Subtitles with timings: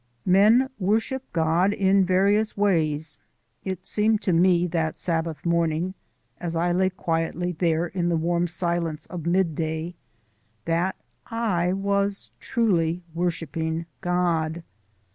[0.25, 3.19] Men worship God in various ways:
[3.63, 5.93] it seemed to me that Sabbath morning,
[6.39, 9.93] as I lay quietly there in the warm silence of midday,
[10.65, 10.95] that
[11.27, 14.63] I was truly worshipping God.